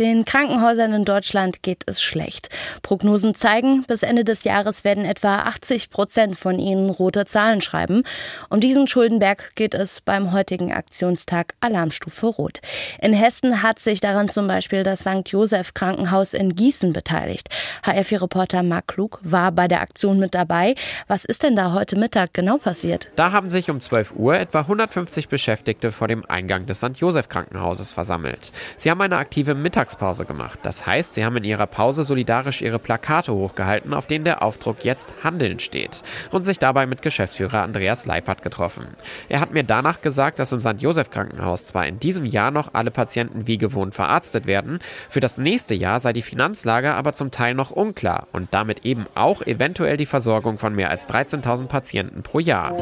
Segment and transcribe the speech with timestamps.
[0.00, 2.48] Den Krankenhäusern in Deutschland geht es schlecht.
[2.80, 8.04] Prognosen zeigen, bis Ende des Jahres werden etwa 80 Prozent von ihnen rote Zahlen schreiben.
[8.48, 12.60] Um diesen Schuldenberg geht es beim heutigen Aktionstag Alarmstufe Rot.
[13.02, 15.26] In Hessen hat sich daran zum Beispiel das St.
[15.26, 17.50] Joseph Krankenhaus in Gießen beteiligt.
[17.84, 20.76] HF4-Reporter Marc Klug war bei der Aktion mit dabei.
[21.08, 23.10] Was ist denn da heute Mittag genau passiert?
[23.16, 26.96] Da haben sich um 12 Uhr etwa 150 Beschäftigte vor dem Eingang des St.
[26.96, 28.50] Joseph Krankenhauses versammelt.
[28.78, 30.60] Sie haben eine aktive Mittags Mittagspause gemacht.
[30.62, 34.84] Das heißt, sie haben in ihrer Pause solidarisch ihre Plakate hochgehalten, auf denen der Aufdruck
[34.84, 38.86] jetzt Handeln steht und sich dabei mit Geschäftsführer Andreas Leipert getroffen.
[39.28, 40.80] Er hat mir danach gesagt, dass im St.
[40.80, 45.38] Joseph Krankenhaus zwar in diesem Jahr noch alle Patienten wie gewohnt verarztet werden, für das
[45.38, 49.96] nächste Jahr sei die Finanzlage aber zum Teil noch unklar und damit eben auch eventuell
[49.96, 52.76] die Versorgung von mehr als 13.000 Patienten pro Jahr.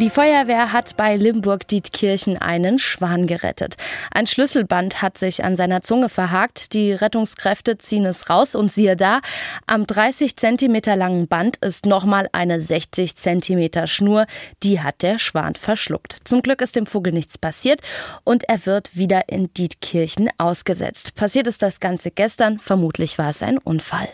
[0.00, 3.76] Die Feuerwehr hat bei Limburg-Dietkirchen einen Schwan gerettet.
[4.10, 6.72] Ein Schlüsselband hat sich an seiner Zunge verhakt.
[6.72, 9.20] Die Rettungskräfte ziehen es raus und siehe da,
[9.66, 14.24] am 30 Zentimeter langen Band ist nochmal eine 60 Zentimeter Schnur.
[14.62, 16.16] Die hat der Schwan verschluckt.
[16.24, 17.82] Zum Glück ist dem Vogel nichts passiert
[18.24, 21.14] und er wird wieder in Dietkirchen ausgesetzt.
[21.14, 22.58] Passiert ist das Ganze gestern.
[22.58, 24.08] Vermutlich war es ein Unfall.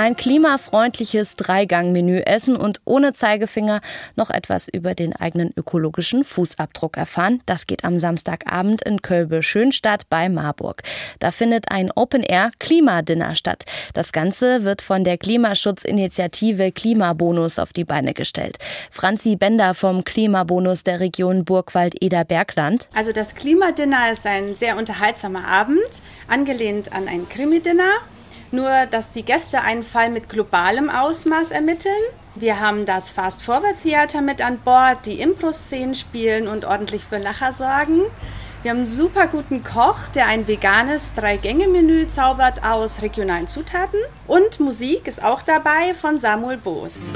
[0.00, 3.82] Ein klimafreundliches Dreigangmenü essen und ohne Zeigefinger
[4.16, 7.42] noch etwas über den eigenen ökologischen Fußabdruck erfahren.
[7.44, 10.84] Das geht am Samstagabend in Kölbe-Schönstadt bei Marburg.
[11.18, 13.66] Da findet ein Open-Air-Klimadinner statt.
[13.92, 18.56] Das Ganze wird von der Klimaschutzinitiative Klimabonus auf die Beine gestellt.
[18.90, 22.88] Franzi Bender vom Klimabonus der Region Burgwald-Eder-Bergland.
[22.94, 27.98] Also das Klimadinner ist ein sehr unterhaltsamer Abend, angelehnt an ein Krimi-Dinner
[28.52, 31.92] nur dass die Gäste einen Fall mit globalem Ausmaß ermitteln.
[32.34, 37.18] Wir haben das Fast Forward Theater mit an Bord, die Impro-Szenen spielen und ordentlich für
[37.18, 38.02] Lacher sorgen.
[38.62, 43.98] Wir haben einen super guten Koch, der ein veganes Drei-Gänge-Menü zaubert aus regionalen Zutaten.
[44.26, 47.10] Und Musik ist auch dabei von Samuel Boos.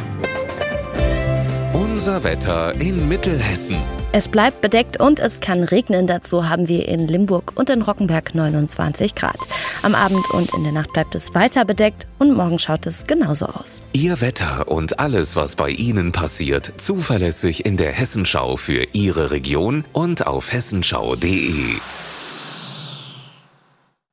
[1.94, 3.77] Unser Wetter in Mittelhessen.
[4.10, 6.09] Es bleibt bedeckt und es kann regnen.
[6.09, 9.38] Dazu haben wir in Limburg und in Rockenberg 29 Grad.
[9.84, 13.47] Am Abend und in der Nacht bleibt es weiter bedeckt und morgen schaut es genauso
[13.47, 13.81] aus.
[13.93, 19.84] Ihr Wetter und alles, was bei Ihnen passiert, zuverlässig in der Hessenschau für Ihre Region
[19.93, 21.77] und auf hessenschau.de.